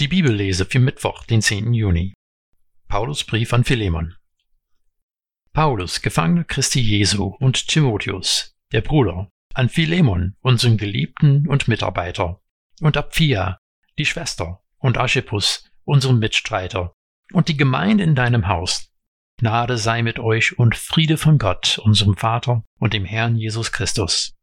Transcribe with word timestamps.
Die 0.00 0.08
Bibellese 0.08 0.64
für 0.64 0.78
Mittwoch, 0.78 1.24
den 1.24 1.42
10. 1.42 1.74
Juni. 1.74 2.14
Paulus 2.88 3.22
Brief 3.22 3.52
an 3.52 3.64
Philemon. 3.64 4.16
Paulus, 5.52 6.00
Gefangener 6.00 6.44
Christi 6.44 6.80
Jesu 6.80 7.36
und 7.38 7.68
Timotheus, 7.68 8.56
der 8.72 8.80
Bruder, 8.80 9.28
an 9.52 9.68
Philemon, 9.68 10.36
unseren 10.40 10.78
Geliebten 10.78 11.46
und 11.46 11.68
Mitarbeiter, 11.68 12.40
und 12.80 12.96
Apphia, 12.96 13.58
die 13.98 14.06
Schwester, 14.06 14.62
und 14.78 14.96
Archippus, 14.96 15.70
unseren 15.84 16.18
Mitstreiter, 16.18 16.94
und 17.34 17.48
die 17.48 17.58
Gemeinde 17.58 18.02
in 18.02 18.14
deinem 18.14 18.48
Haus. 18.48 18.90
Gnade 19.38 19.76
sei 19.76 20.00
mit 20.00 20.18
euch 20.18 20.58
und 20.58 20.76
Friede 20.76 21.18
von 21.18 21.36
Gott, 21.36 21.76
unserem 21.76 22.16
Vater 22.16 22.64
und 22.78 22.94
dem 22.94 23.04
Herrn 23.04 23.36
Jesus 23.36 23.70
Christus. 23.70 24.34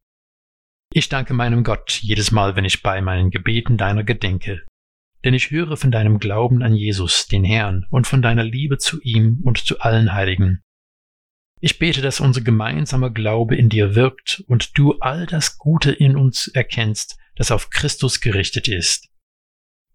Ich 0.94 1.10
danke 1.10 1.34
meinem 1.34 1.64
Gott 1.64 1.94
jedes 2.04 2.30
Mal, 2.30 2.56
wenn 2.56 2.64
ich 2.64 2.84
bei 2.84 3.02
meinen 3.02 3.32
Gebeten 3.32 3.78
deiner 3.78 4.04
gedenke, 4.04 4.67
denn 5.24 5.34
ich 5.34 5.52
höre 5.52 5.78
von 5.78 5.92
deinem 5.92 6.20
Glauben 6.20 6.62
an 6.62 6.74
Jesus, 6.74 7.28
den 7.28 7.44
Herrn, 7.44 7.86
und 7.90 8.08
von 8.08 8.22
deiner 8.22 8.44
Liebe 8.44 8.78
zu 8.78 9.02
ihm 9.02 9.42
und 9.44 9.60
zu 9.60 9.80
allen 9.80 10.14
Heiligen. 10.14 10.62
Ich 11.60 11.80
bete, 11.80 12.02
dass 12.02 12.20
unser 12.20 12.42
gemeinsamer 12.42 13.10
Glaube 13.10 13.56
in 13.56 13.70
dir 13.70 13.96
wirkt 13.96 14.44
und 14.48 14.78
du 14.78 15.00
all 15.00 15.26
das 15.26 15.58
Gute 15.58 15.92
in 15.92 16.16
uns 16.16 16.48
erkennst, 16.48 17.18
das 17.36 17.52
auf 17.52 17.70
Christus 17.70 18.22
gerichtet 18.22 18.68
ist. 18.68 19.10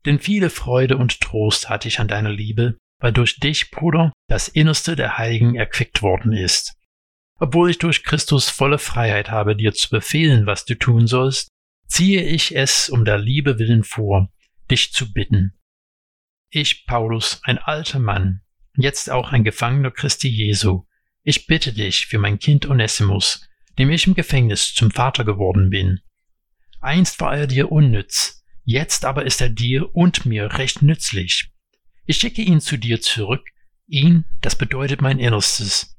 Denn 0.05 0.19
viele 0.19 0.51
Freude 0.51 0.97
und 0.97 1.21
Trost 1.21 1.69
hatte 1.69 1.87
ich 1.87 2.01
an 2.01 2.09
deiner 2.09 2.33
Liebe, 2.33 2.77
weil 2.99 3.13
durch 3.13 3.39
dich, 3.39 3.71
Bruder, 3.71 4.13
das 4.29 4.49
Innerste 4.49 4.97
der 4.97 5.19
Heiligen 5.19 5.55
erquickt 5.55 6.03
worden 6.03 6.33
ist. 6.33 6.75
Obwohl 7.39 7.71
ich 7.71 7.79
durch 7.79 8.05
Christus 8.05 8.49
volle 8.49 8.79
Freiheit 8.79 9.31
habe, 9.31 9.57
dir 9.57 9.73
zu 9.73 9.91
befehlen, 9.91 10.47
was 10.47 10.65
du 10.65 10.77
tun 10.77 11.07
sollst, 11.07 11.49
ziehe 11.87 12.23
ich 12.23 12.57
es 12.57 12.89
um 12.89 13.05
der 13.05 13.19
Liebe 13.19 13.59
willen 13.59 13.85
vor, 13.85 14.29
dich 14.71 14.93
zu 14.93 15.13
bitten. 15.13 15.59
Ich, 16.51 16.87
Paulus, 16.87 17.41
ein 17.45 17.59
alter 17.59 17.99
Mann, 17.99 18.43
jetzt 18.77 19.11
auch 19.11 19.33
ein 19.33 19.45
Gefangener 19.45 19.91
Christi 19.91 20.29
Jesu, 20.29 20.85
ich 21.23 21.47
bitte 21.47 21.73
dich 21.73 22.07
für 22.07 22.19
mein 22.19 22.39
Kind 22.39 22.69
Onesimus, 22.69 23.49
dem 23.79 23.91
ich 23.91 24.07
im 24.07 24.15
Gefängnis 24.15 24.75
zum 24.75 24.91
Vater 24.91 25.25
geworden 25.25 25.71
bin. 25.71 26.01
Einst 26.81 27.21
war 27.21 27.37
er 27.37 27.47
dir 27.47 27.71
unnütz, 27.71 28.45
jetzt 28.65 29.05
aber 29.05 29.25
ist 29.25 29.41
er 29.41 29.49
dir 29.49 29.95
und 29.95 30.27
mir 30.27 30.59
recht 30.59 30.83
nützlich. 30.83 31.51
Ich 32.07 32.19
schicke 32.19 32.43
ihn 32.43 32.61
zu 32.61 32.77
dir 32.77 33.01
zurück, 33.01 33.49
ihn, 33.87 34.25
das 34.41 34.57
bedeutet 34.57 35.01
mein 35.01 35.19
Innerstes. 35.19 35.97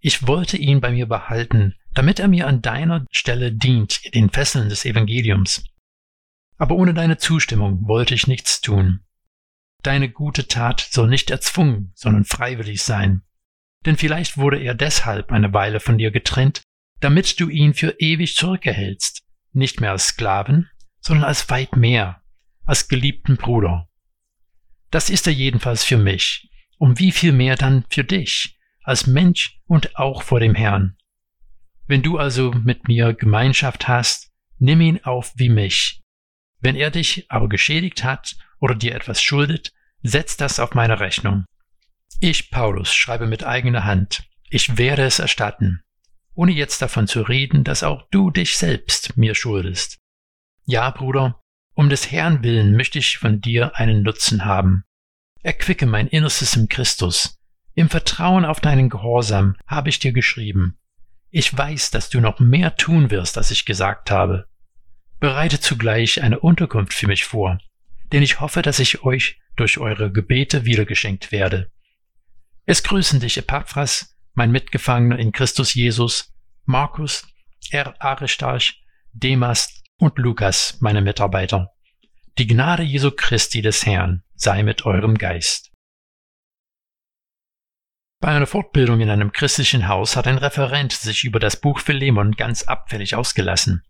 Ich 0.00 0.26
wollte 0.26 0.56
ihn 0.56 0.80
bei 0.80 0.92
mir 0.92 1.06
behalten, 1.06 1.74
damit 1.92 2.20
er 2.20 2.28
mir 2.28 2.46
an 2.46 2.62
deiner 2.62 3.04
Stelle 3.10 3.52
dient 3.52 4.00
in 4.04 4.12
den 4.12 4.30
Fesseln 4.30 4.68
des 4.68 4.84
Evangeliums 4.84 5.64
aber 6.60 6.74
ohne 6.74 6.92
deine 6.92 7.16
Zustimmung 7.16 7.88
wollte 7.88 8.14
ich 8.14 8.26
nichts 8.26 8.60
tun. 8.60 9.00
Deine 9.82 10.10
gute 10.10 10.46
Tat 10.46 10.86
soll 10.90 11.08
nicht 11.08 11.30
erzwungen, 11.30 11.90
sondern 11.94 12.26
freiwillig 12.26 12.82
sein. 12.82 13.22
Denn 13.86 13.96
vielleicht 13.96 14.36
wurde 14.36 14.58
er 14.58 14.74
deshalb 14.74 15.32
eine 15.32 15.54
Weile 15.54 15.80
von 15.80 15.96
dir 15.96 16.10
getrennt, 16.10 16.60
damit 17.00 17.40
du 17.40 17.48
ihn 17.48 17.72
für 17.72 17.98
ewig 17.98 18.36
zurückerhältst, 18.36 19.22
nicht 19.52 19.80
mehr 19.80 19.92
als 19.92 20.08
Sklaven, 20.08 20.68
sondern 21.00 21.24
als 21.24 21.48
weit 21.48 21.76
mehr, 21.76 22.22
als 22.66 22.88
geliebten 22.88 23.38
Bruder. 23.38 23.88
Das 24.90 25.08
ist 25.08 25.26
er 25.26 25.32
jedenfalls 25.32 25.82
für 25.82 25.96
mich, 25.96 26.50
um 26.76 26.98
wie 26.98 27.10
viel 27.10 27.32
mehr 27.32 27.56
dann 27.56 27.86
für 27.88 28.04
dich, 28.04 28.58
als 28.82 29.06
Mensch 29.06 29.58
und 29.64 29.96
auch 29.96 30.22
vor 30.22 30.40
dem 30.40 30.54
Herrn. 30.54 30.98
Wenn 31.86 32.02
du 32.02 32.18
also 32.18 32.52
mit 32.52 32.86
mir 32.86 33.14
Gemeinschaft 33.14 33.88
hast, 33.88 34.30
nimm 34.58 34.82
ihn 34.82 35.02
auf 35.04 35.32
wie 35.36 35.48
mich, 35.48 36.00
wenn 36.60 36.76
er 36.76 36.90
dich 36.90 37.26
aber 37.30 37.48
geschädigt 37.48 38.04
hat 38.04 38.36
oder 38.58 38.74
dir 38.74 38.94
etwas 38.94 39.22
schuldet, 39.22 39.72
setz 40.02 40.36
das 40.36 40.60
auf 40.60 40.74
meine 40.74 41.00
Rechnung. 41.00 41.44
Ich, 42.20 42.50
Paulus, 42.50 42.92
schreibe 42.92 43.26
mit 43.26 43.44
eigener 43.44 43.84
Hand, 43.84 44.24
ich 44.50 44.76
werde 44.76 45.04
es 45.04 45.18
erstatten, 45.18 45.82
ohne 46.34 46.52
jetzt 46.52 46.82
davon 46.82 47.06
zu 47.06 47.22
reden, 47.22 47.64
dass 47.64 47.82
auch 47.82 48.02
du 48.10 48.30
dich 48.30 48.56
selbst 48.56 49.16
mir 49.16 49.34
schuldest. 49.34 49.98
Ja, 50.66 50.90
Bruder, 50.90 51.40
um 51.74 51.88
des 51.88 52.10
Herrn 52.10 52.42
willen 52.42 52.76
möchte 52.76 52.98
ich 52.98 53.18
von 53.18 53.40
dir 53.40 53.76
einen 53.76 54.02
Nutzen 54.02 54.44
haben. 54.44 54.84
Erquicke 55.42 55.86
mein 55.86 56.08
Innerstes 56.08 56.56
im 56.56 56.68
Christus. 56.68 57.38
Im 57.74 57.88
Vertrauen 57.88 58.44
auf 58.44 58.60
deinen 58.60 58.90
Gehorsam 58.90 59.56
habe 59.66 59.88
ich 59.88 59.98
dir 59.98 60.12
geschrieben. 60.12 60.76
Ich 61.30 61.56
weiß, 61.56 61.90
dass 61.90 62.10
du 62.10 62.20
noch 62.20 62.40
mehr 62.40 62.76
tun 62.76 63.10
wirst, 63.10 63.38
als 63.38 63.50
ich 63.50 63.64
gesagt 63.64 64.10
habe 64.10 64.49
bereitet 65.20 65.62
zugleich 65.62 66.22
eine 66.22 66.40
Unterkunft 66.40 66.94
für 66.94 67.06
mich 67.06 67.24
vor, 67.24 67.58
denn 68.12 68.22
ich 68.22 68.40
hoffe, 68.40 68.62
dass 68.62 68.78
ich 68.78 69.04
euch 69.04 69.38
durch 69.56 69.78
eure 69.78 70.10
Gebete 70.10 70.64
wiedergeschenkt 70.64 71.30
werde. 71.30 71.70
Es 72.64 72.82
grüßen 72.82 73.20
dich 73.20 73.36
Epaphras, 73.36 74.16
mein 74.34 74.50
Mitgefangener 74.50 75.18
in 75.18 75.32
Christus 75.32 75.74
Jesus, 75.74 76.32
Markus, 76.64 77.26
R. 77.70 77.94
Aristarch, 78.00 78.82
Demas 79.12 79.82
und 79.98 80.18
Lukas, 80.18 80.78
meine 80.80 81.02
Mitarbeiter. 81.02 81.72
Die 82.38 82.46
Gnade 82.46 82.82
Jesu 82.82 83.10
Christi 83.10 83.60
des 83.60 83.84
Herrn 83.84 84.22
sei 84.34 84.62
mit 84.62 84.86
eurem 84.86 85.18
Geist. 85.18 85.70
Bei 88.20 88.28
einer 88.28 88.46
Fortbildung 88.46 89.00
in 89.00 89.10
einem 89.10 89.32
christlichen 89.32 89.88
Haus 89.88 90.14
hat 90.14 90.26
ein 90.26 90.38
Referent 90.38 90.92
sich 90.92 91.24
über 91.24 91.38
das 91.38 91.60
Buch 91.60 91.80
Philemon 91.80 92.32
ganz 92.32 92.62
abfällig 92.62 93.14
ausgelassen. 93.14 93.82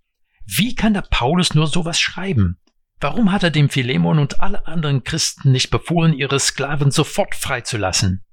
Wie 0.46 0.74
kann 0.74 0.94
der 0.94 1.02
Paulus 1.02 1.54
nur 1.54 1.66
sowas 1.66 2.00
schreiben? 2.00 2.58
Warum 3.00 3.32
hat 3.32 3.42
er 3.42 3.50
dem 3.50 3.70
Philemon 3.70 4.18
und 4.18 4.40
alle 4.40 4.66
anderen 4.66 5.04
Christen 5.04 5.52
nicht 5.52 5.70
befohlen, 5.70 6.12
ihre 6.12 6.38
Sklaven 6.38 6.90
sofort 6.90 7.34
freizulassen? 7.34 8.24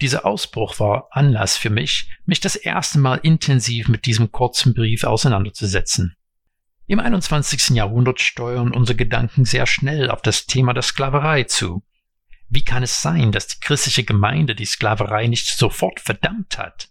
Dieser 0.00 0.26
Ausbruch 0.26 0.78
war 0.78 1.08
Anlass 1.10 1.56
für 1.56 1.70
mich, 1.70 2.10
mich 2.26 2.40
das 2.40 2.56
erste 2.56 2.98
Mal 2.98 3.16
intensiv 3.22 3.88
mit 3.88 4.04
diesem 4.04 4.30
kurzen 4.30 4.74
Brief 4.74 5.04
auseinanderzusetzen. 5.04 6.16
Im 6.86 7.00
21. 7.00 7.70
Jahrhundert 7.70 8.20
steuern 8.20 8.72
unsere 8.72 8.96
Gedanken 8.96 9.44
sehr 9.44 9.66
schnell 9.66 10.10
auf 10.10 10.22
das 10.22 10.46
Thema 10.46 10.74
der 10.74 10.82
Sklaverei 10.82 11.44
zu. 11.44 11.82
Wie 12.48 12.64
kann 12.64 12.82
es 12.82 13.00
sein, 13.00 13.32
dass 13.32 13.48
die 13.48 13.60
christliche 13.60 14.04
Gemeinde 14.04 14.54
die 14.54 14.66
Sklaverei 14.66 15.26
nicht 15.26 15.46
sofort 15.46 15.98
verdammt 15.98 16.58
hat? 16.58 16.90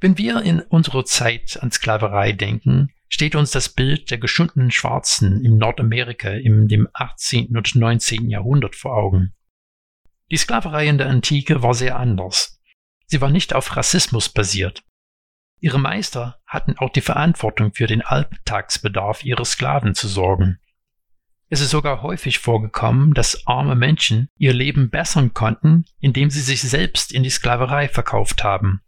Wenn 0.00 0.16
wir 0.16 0.40
in 0.42 0.60
unserer 0.60 1.04
Zeit 1.04 1.58
an 1.60 1.70
Sklaverei 1.70 2.32
denken, 2.32 2.90
steht 3.10 3.34
uns 3.34 3.50
das 3.50 3.68
Bild 3.68 4.10
der 4.10 4.16
geschundenen 4.16 4.70
Schwarzen 4.70 5.44
in 5.44 5.58
Nordamerika 5.58 6.30
im 6.30 6.68
dem 6.68 6.88
18. 6.94 7.54
und 7.54 7.74
19. 7.74 8.30
Jahrhundert 8.30 8.76
vor 8.76 8.96
Augen. 8.96 9.34
Die 10.30 10.38
Sklaverei 10.38 10.86
in 10.86 10.96
der 10.96 11.08
Antike 11.08 11.62
war 11.62 11.74
sehr 11.74 11.98
anders. 11.98 12.58
Sie 13.06 13.20
war 13.20 13.30
nicht 13.30 13.54
auf 13.54 13.76
Rassismus 13.76 14.30
basiert. 14.30 14.84
Ihre 15.58 15.78
Meister 15.78 16.40
hatten 16.46 16.78
auch 16.78 16.90
die 16.90 17.02
Verantwortung 17.02 17.74
für 17.74 17.86
den 17.86 18.00
Alltagsbedarf 18.00 19.24
ihrer 19.24 19.44
Sklaven 19.44 19.94
zu 19.94 20.08
sorgen. 20.08 20.58
Es 21.50 21.60
ist 21.60 21.70
sogar 21.70 22.00
häufig 22.00 22.38
vorgekommen, 22.38 23.12
dass 23.12 23.46
arme 23.46 23.74
Menschen 23.74 24.28
ihr 24.38 24.54
Leben 24.54 24.88
bessern 24.88 25.34
konnten, 25.34 25.84
indem 25.98 26.30
sie 26.30 26.40
sich 26.40 26.62
selbst 26.62 27.12
in 27.12 27.22
die 27.22 27.28
Sklaverei 27.28 27.88
verkauft 27.88 28.44
haben. 28.44 28.80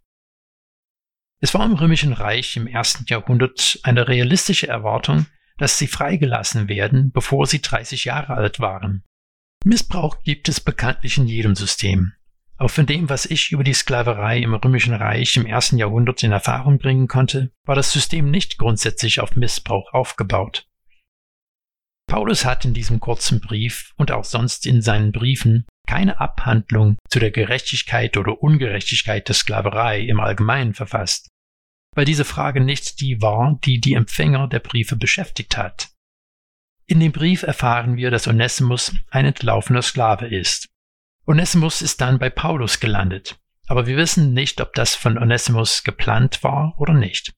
Es 1.43 1.53
war 1.53 1.65
im 1.65 1.73
Römischen 1.73 2.13
Reich 2.13 2.55
im 2.55 2.67
ersten 2.67 3.03
Jahrhundert 3.05 3.77
eine 3.83 4.07
realistische 4.07 4.69
Erwartung, 4.69 5.25
dass 5.57 5.77
sie 5.77 5.87
freigelassen 5.87 6.69
werden, 6.69 7.11
bevor 7.11 7.47
sie 7.47 7.61
30 7.61 8.05
Jahre 8.05 8.35
alt 8.35 8.61
waren. 8.61 9.03
Missbrauch 9.65 10.23
gibt 10.23 10.47
es 10.47 10.61
bekanntlich 10.61 11.17
in 11.17 11.27
jedem 11.27 11.55
System. 11.55 12.13
Auch 12.55 12.69
von 12.69 12.85
dem, 12.85 13.09
was 13.09 13.25
ich 13.25 13.51
über 13.51 13.65
die 13.65 13.73
Sklaverei 13.73 14.37
im 14.37 14.53
Römischen 14.53 14.93
Reich 14.93 15.35
im 15.35 15.45
ersten 15.45 15.77
Jahrhundert 15.77 16.23
in 16.23 16.31
Erfahrung 16.31 16.77
bringen 16.77 17.09
konnte, 17.09 17.51
war 17.65 17.75
das 17.75 17.91
System 17.91 18.31
nicht 18.31 18.57
grundsätzlich 18.57 19.19
auf 19.19 19.35
Missbrauch 19.35 19.91
aufgebaut. 19.91 20.69
Paulus 22.07 22.45
hat 22.45 22.63
in 22.63 22.73
diesem 22.73 23.01
kurzen 23.01 23.41
Brief 23.41 23.91
und 23.97 24.13
auch 24.13 24.23
sonst 24.23 24.65
in 24.65 24.81
seinen 24.81 25.11
Briefen 25.11 25.65
keine 25.89 26.21
Abhandlung 26.21 26.95
zu 27.09 27.19
der 27.19 27.31
Gerechtigkeit 27.31 28.15
oder 28.15 28.41
Ungerechtigkeit 28.41 29.27
der 29.27 29.35
Sklaverei 29.35 29.99
im 29.99 30.21
Allgemeinen 30.21 30.73
verfasst 30.73 31.32
weil 31.95 32.05
diese 32.05 32.25
Frage 32.25 32.61
nicht 32.61 32.99
die 33.01 33.21
war, 33.21 33.59
die 33.63 33.79
die 33.79 33.93
Empfänger 33.93 34.47
der 34.47 34.59
Briefe 34.59 34.95
beschäftigt 34.95 35.57
hat. 35.57 35.89
In 36.85 36.99
dem 36.99 37.11
Brief 37.11 37.43
erfahren 37.43 37.95
wir, 37.95 38.11
dass 38.11 38.27
Onesimus 38.27 38.93
ein 39.09 39.25
entlaufener 39.25 39.81
Sklave 39.81 40.27
ist. 40.27 40.69
Onesimus 41.25 41.81
ist 41.81 42.01
dann 42.01 42.19
bei 42.19 42.29
Paulus 42.29 42.79
gelandet, 42.79 43.39
aber 43.67 43.87
wir 43.87 43.95
wissen 43.95 44.33
nicht, 44.33 44.59
ob 44.59 44.73
das 44.73 44.95
von 44.95 45.17
Onesimus 45.17 45.83
geplant 45.83 46.43
war 46.43 46.75
oder 46.77 46.93
nicht. 46.93 47.33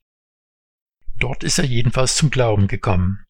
Dort 1.19 1.43
ist 1.43 1.59
er 1.59 1.65
jedenfalls 1.65 2.15
zum 2.15 2.31
Glauben 2.31 2.67
gekommen. 2.67 3.23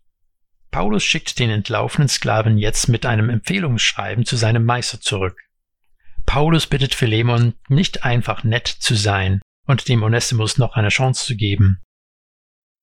Paulus 0.72 1.04
schickt 1.04 1.40
den 1.40 1.50
entlaufenen 1.50 2.08
Sklaven 2.10 2.58
jetzt 2.58 2.88
mit 2.88 3.06
einem 3.06 3.30
Empfehlungsschreiben 3.30 4.26
zu 4.26 4.36
seinem 4.36 4.66
Meister 4.66 5.00
zurück. 5.00 5.40
Paulus 6.26 6.68
bittet 6.68 6.96
Philemon, 6.96 7.54
nicht 7.70 8.04
einfach 8.04 8.44
nett 8.44 8.68
zu 8.68 8.96
sein, 8.96 9.42
und 9.66 9.88
dem 9.88 10.04
Onesimus 10.04 10.58
noch 10.58 10.76
eine 10.76 10.90
Chance 10.90 11.26
zu 11.26 11.36
geben. 11.36 11.82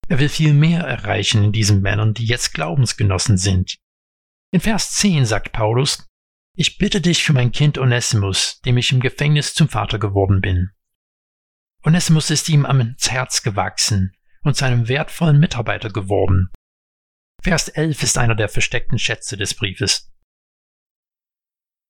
Er 0.08 0.18
will 0.18 0.28
viel 0.28 0.52
mehr 0.52 0.82
erreichen 0.82 1.44
in 1.44 1.52
diesen 1.52 1.80
Männern, 1.80 2.14
die 2.14 2.26
jetzt 2.26 2.52
Glaubensgenossen 2.54 3.38
sind. 3.38 3.76
In 4.52 4.60
Vers 4.60 4.92
10 4.92 5.24
sagt 5.24 5.52
Paulus, 5.52 6.06
ich 6.54 6.76
bitte 6.76 7.00
dich 7.00 7.24
für 7.24 7.32
mein 7.32 7.52
Kind 7.52 7.78
Onesimus, 7.78 8.60
dem 8.60 8.76
ich 8.76 8.92
im 8.92 9.00
Gefängnis 9.00 9.54
zum 9.54 9.68
Vater 9.68 9.98
geworden 9.98 10.40
bin. 10.40 10.70
Onesimus 11.82 12.30
ist 12.30 12.48
ihm 12.48 12.66
ans 12.66 13.10
Herz 13.10 13.42
gewachsen 13.42 14.14
und 14.42 14.56
zu 14.56 14.64
einem 14.64 14.88
wertvollen 14.88 15.40
Mitarbeiter 15.40 15.88
geworden. 15.88 16.50
Vers 17.42 17.68
11 17.68 18.02
ist 18.02 18.18
einer 18.18 18.34
der 18.34 18.48
versteckten 18.48 18.98
Schätze 18.98 19.36
des 19.36 19.54
Briefes. 19.54 20.12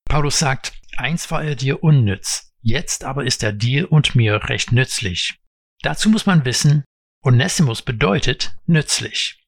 Paulus 0.04 0.38
sagt, 0.38 0.80
einst 0.96 1.30
war 1.30 1.42
er 1.42 1.56
dir 1.56 1.82
unnütz, 1.82 2.51
jetzt 2.62 3.04
aber 3.04 3.24
ist 3.24 3.42
er 3.42 3.52
dir 3.52 3.92
und 3.92 4.14
mir 4.14 4.48
recht 4.48 4.72
nützlich. 4.72 5.38
Dazu 5.82 6.08
muss 6.08 6.26
man 6.26 6.44
wissen, 6.44 6.84
Onesimus 7.22 7.82
bedeutet 7.82 8.56
nützlich. 8.66 9.44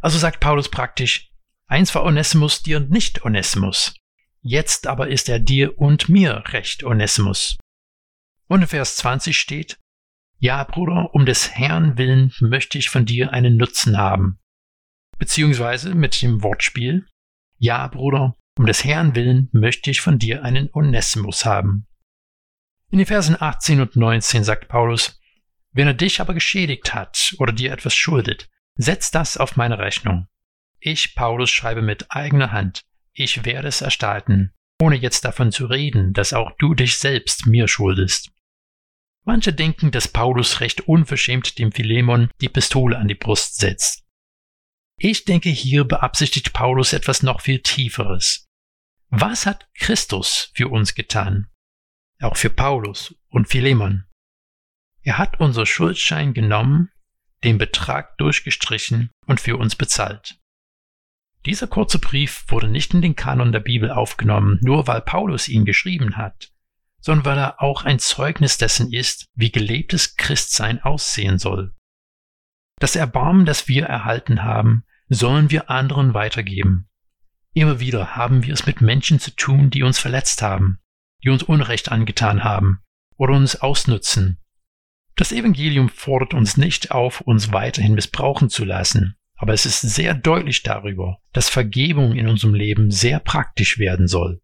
Also 0.00 0.18
sagt 0.18 0.40
Paulus 0.40 0.70
praktisch, 0.70 1.30
einst 1.66 1.94
war 1.94 2.04
Onesimus 2.04 2.62
dir 2.62 2.76
und 2.78 2.90
nicht 2.90 3.24
Onesimus. 3.24 3.94
Jetzt 4.40 4.86
aber 4.86 5.08
ist 5.08 5.28
er 5.28 5.40
dir 5.40 5.78
und 5.78 6.08
mir 6.08 6.44
recht, 6.48 6.84
Onesimus. 6.84 7.58
Und 8.46 8.62
in 8.62 8.68
Vers 8.68 8.96
20 8.96 9.36
steht, 9.36 9.78
Ja, 10.38 10.62
Bruder, 10.64 11.14
um 11.14 11.26
des 11.26 11.50
Herrn 11.50 11.98
willen 11.98 12.32
möchte 12.40 12.78
ich 12.78 12.88
von 12.88 13.04
dir 13.04 13.32
einen 13.32 13.56
Nutzen 13.56 13.98
haben. 13.98 14.38
Beziehungsweise 15.18 15.94
mit 15.94 16.22
dem 16.22 16.42
Wortspiel, 16.42 17.06
Ja, 17.58 17.86
Bruder, 17.88 18.36
um 18.56 18.66
des 18.66 18.84
Herrn 18.84 19.14
willen 19.14 19.48
möchte 19.52 19.90
ich 19.90 20.00
von 20.00 20.18
dir 20.18 20.44
einen 20.44 20.70
Onesimus 20.72 21.44
haben. 21.44 21.87
In 22.90 22.98
den 22.98 23.06
Versen 23.06 23.36
18 23.38 23.80
und 23.80 23.96
19 23.96 24.44
sagt 24.44 24.68
Paulus, 24.68 25.20
Wenn 25.72 25.86
er 25.86 25.94
dich 25.94 26.20
aber 26.20 26.32
geschädigt 26.32 26.94
hat 26.94 27.34
oder 27.38 27.52
dir 27.52 27.72
etwas 27.72 27.94
schuldet, 27.94 28.48
setz 28.76 29.10
das 29.10 29.36
auf 29.36 29.56
meine 29.56 29.78
Rechnung. 29.78 30.28
Ich, 30.80 31.14
Paulus, 31.14 31.50
schreibe 31.50 31.82
mit 31.82 32.06
eigener 32.10 32.52
Hand, 32.52 32.82
ich 33.12 33.44
werde 33.44 33.68
es 33.68 33.82
erstalten, 33.82 34.54
ohne 34.80 34.96
jetzt 34.96 35.24
davon 35.24 35.52
zu 35.52 35.66
reden, 35.66 36.12
dass 36.12 36.32
auch 36.32 36.52
du 36.58 36.74
dich 36.74 36.98
selbst 36.98 37.46
mir 37.46 37.68
schuldest. 37.68 38.30
Manche 39.24 39.52
denken, 39.52 39.90
dass 39.90 40.08
Paulus 40.08 40.60
recht 40.60 40.82
unverschämt 40.82 41.58
dem 41.58 41.72
Philemon 41.72 42.30
die 42.40 42.48
Pistole 42.48 42.96
an 42.96 43.08
die 43.08 43.14
Brust 43.14 43.58
setzt. 43.58 44.04
Ich 44.96 45.24
denke, 45.26 45.50
hier 45.50 45.84
beabsichtigt 45.84 46.52
Paulus 46.54 46.92
etwas 46.92 47.22
noch 47.22 47.42
viel 47.42 47.60
Tieferes. 47.60 48.48
Was 49.10 49.44
hat 49.44 49.68
Christus 49.74 50.50
für 50.54 50.68
uns 50.68 50.94
getan? 50.94 51.48
Auch 52.20 52.36
für 52.36 52.50
Paulus 52.50 53.14
und 53.28 53.48
Philemon. 53.48 54.04
Er 55.02 55.18
hat 55.18 55.38
unser 55.40 55.66
Schuldschein 55.66 56.34
genommen, 56.34 56.90
den 57.44 57.58
Betrag 57.58 58.18
durchgestrichen 58.18 59.10
und 59.26 59.40
für 59.40 59.56
uns 59.56 59.76
bezahlt. 59.76 60.40
Dieser 61.46 61.68
kurze 61.68 62.00
Brief 62.00 62.44
wurde 62.48 62.68
nicht 62.68 62.92
in 62.92 63.02
den 63.02 63.14
Kanon 63.14 63.52
der 63.52 63.60
Bibel 63.60 63.92
aufgenommen, 63.92 64.58
nur 64.62 64.88
weil 64.88 65.00
Paulus 65.00 65.48
ihn 65.48 65.64
geschrieben 65.64 66.16
hat, 66.16 66.50
sondern 67.00 67.24
weil 67.24 67.38
er 67.38 67.62
auch 67.62 67.84
ein 67.84 68.00
Zeugnis 68.00 68.58
dessen 68.58 68.92
ist, 68.92 69.28
wie 69.34 69.52
gelebtes 69.52 70.16
Christsein 70.16 70.82
aussehen 70.82 71.38
soll. 71.38 71.72
Das 72.80 72.96
Erbarmen, 72.96 73.46
das 73.46 73.68
wir 73.68 73.86
erhalten 73.86 74.42
haben, 74.42 74.84
sollen 75.08 75.50
wir 75.50 75.70
anderen 75.70 76.14
weitergeben. 76.14 76.88
Immer 77.54 77.80
wieder 77.80 78.16
haben 78.16 78.44
wir 78.44 78.52
es 78.52 78.66
mit 78.66 78.80
Menschen 78.80 79.20
zu 79.20 79.30
tun, 79.30 79.70
die 79.70 79.84
uns 79.84 79.98
verletzt 79.98 80.42
haben, 80.42 80.80
die 81.22 81.30
uns 81.30 81.42
Unrecht 81.42 81.90
angetan 81.90 82.44
haben 82.44 82.80
oder 83.16 83.34
uns 83.34 83.56
ausnutzen. 83.56 84.38
Das 85.16 85.32
Evangelium 85.32 85.88
fordert 85.88 86.34
uns 86.34 86.56
nicht 86.56 86.92
auf, 86.92 87.20
uns 87.22 87.52
weiterhin 87.52 87.94
missbrauchen 87.94 88.50
zu 88.50 88.64
lassen, 88.64 89.16
aber 89.36 89.52
es 89.52 89.66
ist 89.66 89.80
sehr 89.80 90.14
deutlich 90.14 90.62
darüber, 90.62 91.18
dass 91.32 91.48
Vergebung 91.48 92.14
in 92.14 92.28
unserem 92.28 92.54
Leben 92.54 92.90
sehr 92.90 93.18
praktisch 93.18 93.78
werden 93.78 94.06
soll. 94.06 94.40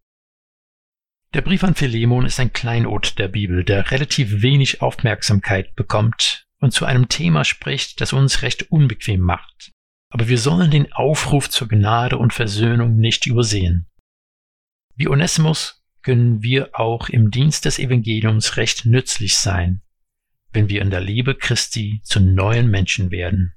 Der 1.33 1.41
Brief 1.41 1.63
an 1.63 1.75
Philemon 1.75 2.25
ist 2.25 2.39
ein 2.39 2.53
Kleinod 2.53 3.19
der 3.19 3.27
Bibel, 3.27 3.65
der 3.65 3.91
relativ 3.91 4.41
wenig 4.41 4.81
Aufmerksamkeit 4.81 5.75
bekommt 5.75 6.47
und 6.59 6.71
zu 6.71 6.85
einem 6.85 7.09
Thema 7.09 7.43
spricht, 7.43 7.99
das 7.99 8.13
uns 8.13 8.41
recht 8.41 8.71
unbequem 8.71 9.19
macht. 9.19 9.71
Aber 10.11 10.29
wir 10.29 10.37
sollen 10.37 10.71
den 10.71 10.93
Aufruf 10.93 11.49
zur 11.49 11.67
Gnade 11.67 12.17
und 12.17 12.33
Versöhnung 12.33 12.95
nicht 12.95 13.25
übersehen. 13.25 13.87
Wie 14.95 15.09
Onesimus 15.09 15.74
können 16.05 16.43
wir 16.43 16.69
auch 16.79 17.09
im 17.09 17.31
Dienst 17.31 17.65
des 17.65 17.79
Evangeliums 17.79 18.57
recht 18.57 18.85
nützlich 18.85 19.37
sein, 19.37 19.81
wenn 20.53 20.69
wir 20.69 20.83
in 20.83 20.91
der 20.91 21.01
Liebe 21.01 21.33
Christi 21.33 21.99
zu 22.03 22.19
neuen 22.19 22.69
Menschen 22.69 23.09
werden. 23.09 23.55